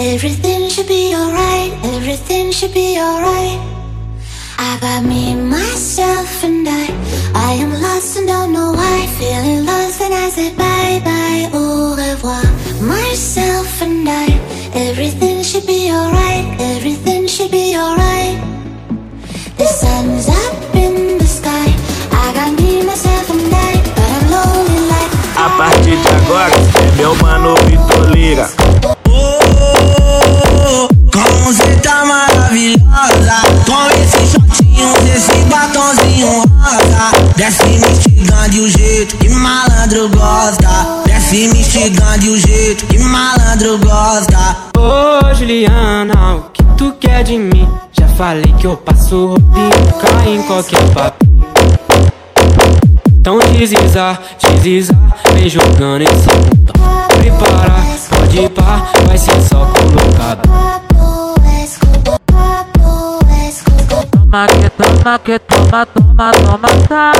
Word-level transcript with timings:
Everything 0.00 0.68
should 0.68 0.86
be 0.86 1.12
alright, 1.12 1.72
everything 1.96 2.52
should 2.52 2.72
be 2.72 3.00
alright. 3.00 3.58
I 4.56 4.78
got 4.80 5.02
me, 5.04 5.34
myself, 5.34 6.44
and 6.44 6.68
I. 6.68 6.86
I 7.34 7.54
am 7.54 7.72
lost 7.82 8.16
and 8.16 8.28
don't 8.28 8.52
know 8.52 8.70
why. 8.70 9.06
Feeling 9.18 9.66
lost, 9.66 10.00
and 10.00 10.14
I 10.14 10.30
said 10.30 10.56
bye 10.56 11.00
bye, 11.04 11.50
au 11.52 11.96
revoir. 11.96 12.44
Myself 12.80 13.82
and 13.82 14.08
I. 14.08 14.28
Everything 14.72 15.42
should 15.42 15.66
be 15.66 15.90
alright, 15.90 16.46
everything 16.60 17.26
should 17.26 17.50
be 17.50 17.76
alright. 17.76 18.38
The 19.58 19.66
sun's 19.66 20.28
up 20.28 20.76
in 20.76 21.18
the 21.18 21.26
sky. 21.26 21.74
I 22.12 22.32
got 22.34 22.52
me, 22.60 22.86
myself, 22.86 23.30
and 23.30 23.52
I. 23.52 23.72
But 23.96 24.08
I'm 24.16 24.30
lonely 24.30 24.78
like. 24.92 25.12
A 25.34 25.50
partir 25.56 25.96
de 25.96 26.08
agora, 26.22 26.54
é 26.54 26.96
meu 26.96 27.16
mano 27.16 27.56
Vitor 27.66 28.10
Lira. 28.10 28.48
Desce 37.48 37.64
me 37.64 37.78
instigando 37.78 38.50
de 38.50 38.60
um 38.60 38.68
jeito 38.68 39.16
que 39.16 39.28
malandro 39.30 40.10
gosta. 40.10 41.02
Desce 41.06 41.48
me 41.48 41.60
instigando 41.60 42.18
de 42.18 42.28
um 42.28 42.36
jeito 42.36 42.84
que 42.84 42.98
malandro 42.98 43.78
gosta. 43.78 44.54
Ô 44.76 45.34
Juliana, 45.34 46.34
o 46.34 46.42
que 46.50 46.62
tu 46.76 46.92
quer 47.00 47.24
de 47.24 47.38
mim? 47.38 47.66
Já 47.98 48.06
falei 48.06 48.52
que 48.58 48.66
eu 48.66 48.76
passo 48.76 49.28
rodinho, 49.28 49.70
cai 49.98 50.34
em 50.34 50.42
qualquer 50.42 50.82
papinho 50.92 51.48
Então 53.18 53.38
deslizar, 53.38 54.20
deslizar, 54.38 54.98
vem 55.32 55.48
jogando 55.48 56.02
esse 56.02 56.26
botão. 56.26 57.08
Prepara, 57.16 57.82
pode 58.10 58.40
ir 58.40 58.50
pá, 58.50 58.86
vai 59.06 59.16
ser 59.16 59.40
só 59.40 59.64
colocado 59.64 60.07
toma 65.08 65.18
que 65.20 65.38
toma 65.38 65.86
toma 65.86 66.30
toma 66.32 66.68
tá 66.86 67.12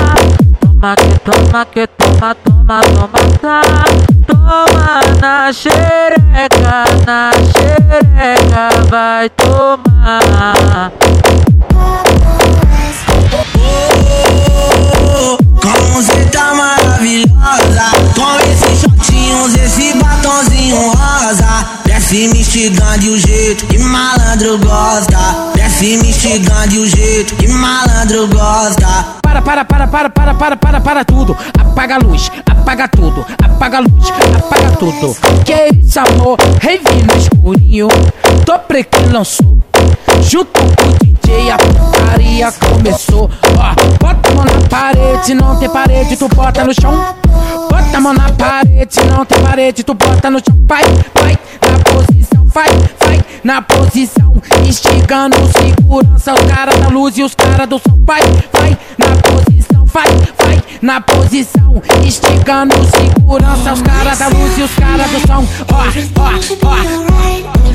Toma 0.61 0.95
que 0.95 1.19
toma 1.21 1.65
que 1.65 1.87
toma 1.87 2.35
toma 2.35 2.81
toma 2.83 3.19
tá 3.41 3.63
Toma 4.27 5.01
na 5.23 5.51
xereca, 5.53 6.85
na 7.07 7.31
xereca 7.33 8.69
vai 8.91 9.31
tomar. 9.31 10.93
Como 15.63 16.03
cê 16.03 16.25
tá 16.31 16.55
maravilhosa 16.55 17.91
Desce 22.09 22.27
me 22.29 22.41
instigando 22.41 22.99
de 23.01 23.11
um 23.11 23.19
jeito 23.19 23.67
que 23.67 23.79
malandro 23.79 24.59
gosta 24.61 25.19
Desce 25.55 25.99
me 25.99 26.09
instigando 26.09 26.69
de 26.69 26.79
um 26.79 26.87
jeito 26.87 27.37
que 27.37 27.47
malandro 27.49 28.27
gosta 28.29 28.87
Para, 29.21 29.43
para, 29.43 29.63
para, 29.67 29.87
para, 29.87 30.09
para, 30.09 30.35
para, 30.35 30.57
para, 30.57 30.81
para 30.81 31.05
tudo. 31.05 31.37
Apaga 31.59 31.97
a 31.97 31.99
luz, 31.99 32.31
apaga 32.47 32.89
tudo, 32.89 33.27
apaga 33.45 33.77
a 33.77 33.81
luz, 33.81 34.11
apaga 34.39 34.71
tudo. 34.79 35.15
Que 35.45 35.69
isso, 35.79 36.01
amor? 36.01 36.39
Revi 36.63 37.03
no 37.07 37.15
escurinho. 37.15 37.89
Tô 38.47 38.59
lançou. 39.13 39.59
Junto 40.23 40.59
com 40.59 40.89
o 40.89 40.99
DJ, 41.05 41.51
a 41.51 41.59
putaria 41.59 42.53
começou. 42.53 43.31
Ó, 43.59 43.99
bota 44.01 44.31
a 44.31 44.35
mão 44.35 44.45
na 44.47 44.69
parede, 44.69 45.35
não 45.35 45.59
tem 45.59 45.69
parede, 45.69 46.17
tu 46.17 46.27
bota 46.29 46.65
no 46.65 46.73
chão. 46.73 47.15
Bota 47.89 47.97
a 47.97 48.01
mão 48.03 48.13
na 48.13 48.31
parede, 48.31 49.01
não 49.09 49.25
tem 49.25 49.43
parede, 49.43 49.83
tu 49.83 49.95
bota 49.95 50.31
no 50.31 50.39
chão. 50.39 50.55
Vai, 50.67 50.83
vai, 51.15 51.39
na 51.63 51.79
posição, 51.91 52.45
vai, 52.45 52.69
vai, 53.01 53.25
na 53.43 53.63
posição. 53.63 54.35
Instigando 54.67 55.37
segurança, 55.59 56.35
os 56.35 56.41
caras 56.53 56.79
da 56.79 56.89
luz 56.89 57.17
e 57.17 57.23
os 57.23 57.35
caras 57.35 57.67
do 57.67 57.79
som. 57.79 57.99
Vai, 58.05 58.21
vai, 58.53 58.77
na 58.99 59.17
posição, 59.23 59.87
vai, 59.87 60.07
vai, 60.39 60.63
na 60.83 61.01
posição. 61.01 61.83
Instigando 62.05 62.75
segurança, 62.95 63.73
os 63.73 63.81
caras 63.81 64.19
da 64.19 64.29
luz 64.29 64.59
e 64.59 64.63
os 64.63 64.75
caras 64.75 65.11
do 65.11 65.27
som. 65.27 65.47
Ó, 65.73 66.67
ó, 66.67 67.65
ó. 67.65 67.68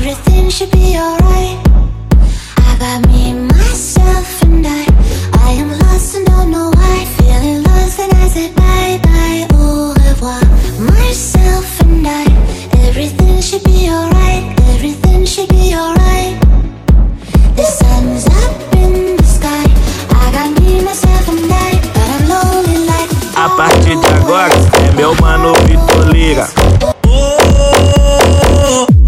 Meu 25.14 25.20
mano 25.20 25.52
Vitor 25.66 26.08
Lira. 26.10 26.48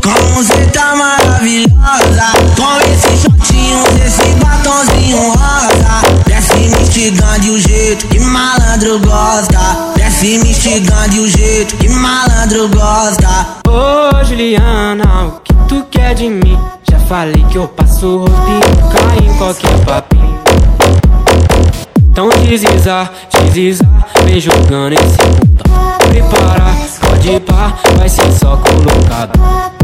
Como 0.03 0.45
cê 0.45 0.67
tá 0.73 0.95
maravilhosa? 0.95 2.33
Com 2.57 2.81
esses 2.93 3.23
shortinhos, 3.23 3.89
esse 4.05 4.35
batonzinho 4.37 5.31
rosa. 5.31 6.03
Desce 6.27 6.55
me 6.55 6.83
instigando 6.83 7.41
de 7.41 7.51
um 7.51 7.59
jeito 7.59 8.07
que 8.09 8.21
malandro 8.21 8.99
gosta. 9.01 9.95
Desce 9.97 10.39
me 10.39 10.51
instigando 10.51 11.09
de 11.11 11.21
um 11.21 11.29
jeito 11.29 11.77
que 11.77 11.89
malandro 11.89 12.69
gosta. 12.69 13.47
Ô 13.69 14.25
Juliana, 14.25 15.27
o 15.27 15.41
que 15.41 15.55
tu 15.69 15.85
quer 15.91 16.15
de 16.15 16.29
mim? 16.29 16.59
Já 16.89 16.99
falei 17.01 17.45
que 17.51 17.57
eu 17.57 17.69
passo 17.69 18.19
rodinho, 18.19 18.91
cai 18.93 19.19
em 19.19 19.39
qualquer 19.39 19.85
papinho 19.85 20.36
deslizar, 22.47 23.13
deslizar, 23.31 23.89
vem 24.25 24.41
jogando 24.41 24.93
esse 24.93 25.17
botão 25.17 25.99
Prepara, 26.09 26.75
pode 27.01 27.41
pá, 27.41 27.77
vai 27.97 28.09
ser 28.09 28.33
só 28.33 28.57
colocado 28.57 29.76